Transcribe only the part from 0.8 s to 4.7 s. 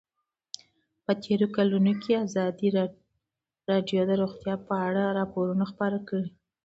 په تېرو کلونو کې ازادي راډیو د روغتیا